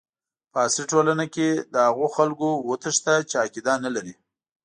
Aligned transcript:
په 0.51 0.57
عصري 0.65 0.85
ټولنه 0.91 1.25
کې 1.33 1.47
له 1.73 1.79
هغو 1.87 2.07
خلکو 2.17 2.47
وتښته 2.69 3.15
چې 3.29 3.35
عقیده 3.45 3.73
نه 3.83 3.89
لري. 3.95 4.13